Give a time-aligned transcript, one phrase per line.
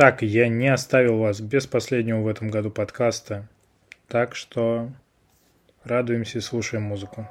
[0.00, 3.48] Итак, я не оставил вас без последнего в этом году подкаста,
[4.06, 4.92] так что
[5.82, 7.28] радуемся и слушаем музыку.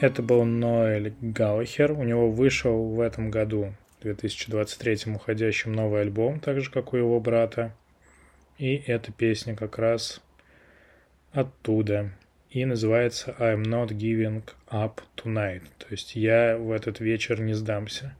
[0.00, 1.90] Это был Ноэль Галлахер.
[1.90, 6.96] У него вышел в этом году, в 2023 уходящем, новый альбом, так же, как у
[6.96, 7.74] его брата.
[8.58, 10.20] И эта песня как раз
[11.32, 12.12] оттуда.
[12.50, 15.62] И называется I'm not giving up tonight.
[15.78, 18.14] То есть я в этот вечер не сдамся.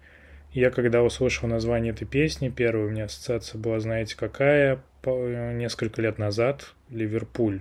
[0.52, 4.80] Я когда услышал название этой песни, первая у меня ассоциация была, знаете, какая?
[5.04, 7.60] Несколько лет назад Ливерпуль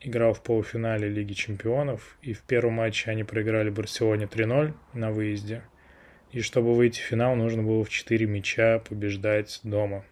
[0.00, 5.62] играл в полуфинале Лиги Чемпионов, и в первом матче они проиграли Барселоне 3-0 на выезде.
[6.32, 10.04] И чтобы выйти в финал, нужно было в 4 мяча побеждать дома.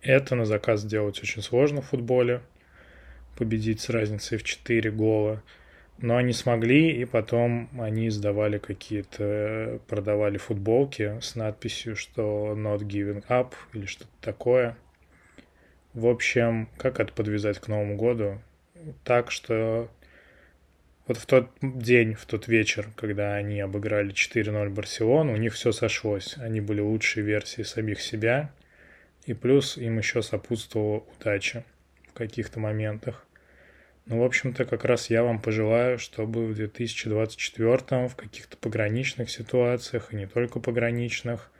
[0.00, 2.40] Это на заказ делать очень сложно в футболе.
[3.36, 5.42] Победить с разницей в 4 гола.
[5.98, 13.24] Но они смогли, и потом они издавали какие-то, продавали футболки с надписью, что not giving
[13.28, 14.76] up или что-то такое.
[15.98, 18.40] В общем, как это подвязать к Новому году?
[19.02, 19.90] Так, что
[21.08, 25.72] вот в тот день, в тот вечер, когда они обыграли 4-0 Барселону, у них все
[25.72, 26.36] сошлось.
[26.38, 28.52] Они были лучшие версии самих себя,
[29.26, 31.64] и плюс им еще сопутствовала удача
[32.10, 33.26] в каких-то моментах.
[34.06, 40.12] Ну, в общем-то, как раз я вам пожелаю, чтобы в 2024 в каких-то пограничных ситуациях,
[40.12, 41.50] и не только пограничных,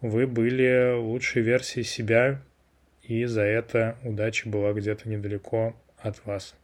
[0.00, 2.42] вы были лучшей версией себя,
[3.08, 6.54] и за это удача была где-то недалеко от вас.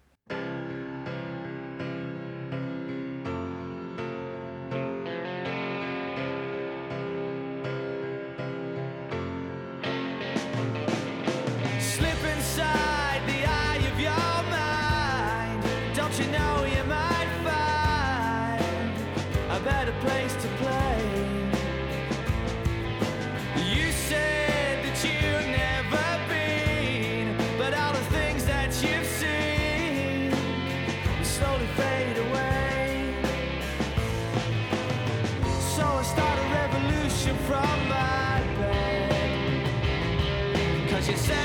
[41.09, 41.44] you said.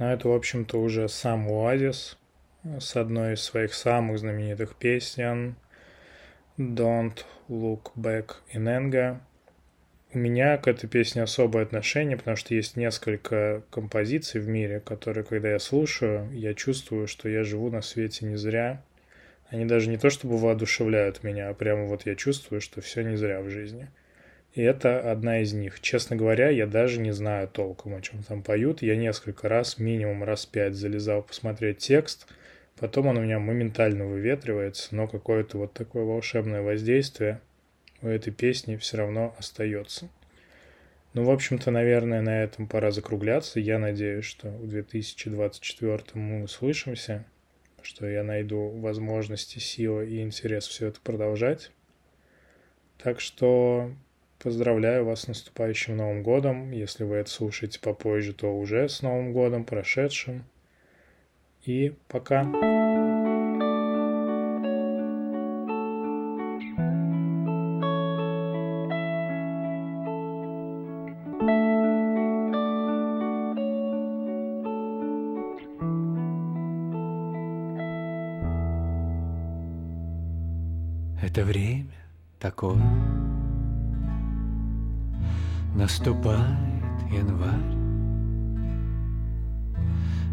[0.00, 2.18] А это, в общем-то, уже сам Оазис
[2.64, 5.56] с одной из своих самых знаменитых песен
[6.58, 9.20] «Don't Look Back in Anger».
[10.12, 15.22] У меня к этой песне особое отношение, потому что есть несколько композиций в мире, которые,
[15.22, 18.82] когда я слушаю, я чувствую, что я живу на свете не зря.
[19.50, 23.14] Они даже не то чтобы воодушевляют меня, а прямо вот я чувствую, что все не
[23.14, 23.86] зря в жизни.
[24.54, 25.78] И это одна из них.
[25.78, 28.82] Честно говоря, я даже не знаю толком, о чем там поют.
[28.82, 32.26] Я несколько раз, минимум раз пять, залезал посмотреть текст.
[32.80, 37.40] Потом он у меня моментально выветривается, но какое-то вот такое волшебное воздействие
[38.02, 40.08] у этой песни все равно остается.
[41.12, 43.58] Ну, в общем-то, наверное, на этом пора закругляться.
[43.58, 47.24] Я надеюсь, что в 2024 мы услышимся,
[47.82, 51.72] что я найду возможности, силы и интерес все это продолжать.
[53.02, 53.90] Так что
[54.40, 56.70] поздравляю вас с наступающим Новым годом.
[56.70, 60.44] Если вы это слушаете попозже, то уже с Новым годом прошедшим.
[61.64, 62.79] И пока.
[82.60, 82.76] Такое
[85.74, 86.40] Наступает
[87.10, 87.78] январь.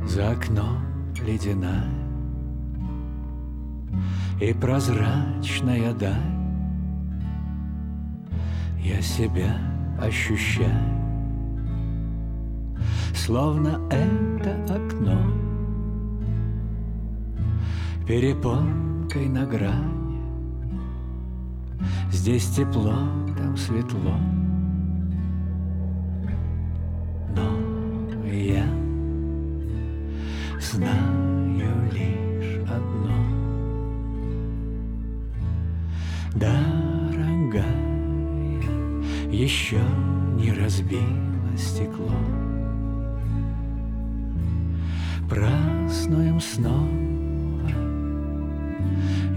[0.05, 0.79] За окном
[1.25, 1.85] ледяная
[4.41, 6.13] И прозрачная даль.
[8.79, 9.57] Я себя
[10.01, 10.69] ощущаю
[13.15, 15.17] Словно это окно
[18.05, 19.96] Перепонкой на грани
[22.11, 22.95] Здесь тепло,
[23.37, 24.17] там светло.
[27.35, 28.65] Но я
[30.59, 33.17] знаю лишь одно.
[36.35, 37.63] Дорогая,
[39.31, 39.81] еще
[40.37, 42.11] не разбило стекло.
[45.29, 46.87] Празднуем снова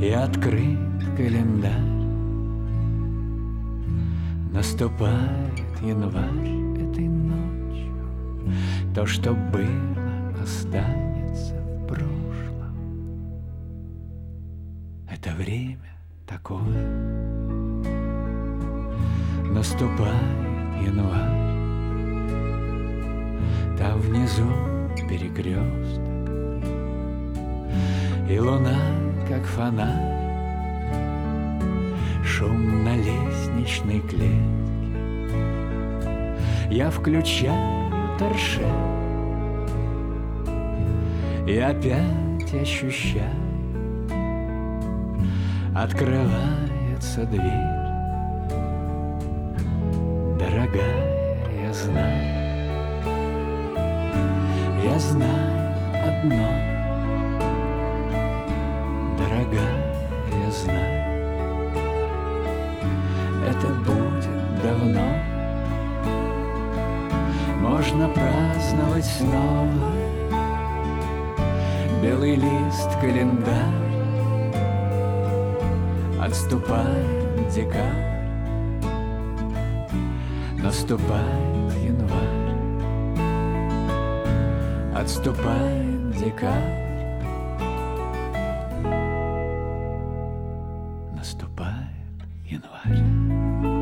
[0.00, 0.78] и открыт
[1.16, 1.99] календарь.
[4.60, 7.94] Наступает январь этой ночью.
[8.94, 12.76] То, что было, останется в прошлом.
[15.10, 16.60] Это время такое.
[19.50, 20.12] Наступает
[20.84, 21.40] январь.
[23.78, 24.44] Там внизу
[25.08, 26.04] перекресток.
[28.28, 28.76] И луна,
[29.26, 30.09] как фонарь
[32.40, 34.30] шум на лестничной клетке.
[36.70, 38.64] Я включаю торшер
[41.46, 43.24] И опять ощущаю
[45.76, 47.68] Открывается дверь.
[50.38, 52.40] Дорогая, я знаю
[54.82, 55.74] Я знаю
[56.08, 56.48] одно.
[59.18, 59.79] Дорогая,
[63.60, 65.00] это будет давно.
[67.60, 69.68] Можно праздновать снова
[72.02, 73.80] Белый лист, календарь.
[76.20, 78.10] Отступает декабрь
[80.62, 82.54] Наступает январь.
[84.94, 86.89] Отступает декабрь
[92.50, 93.79] gjenvær.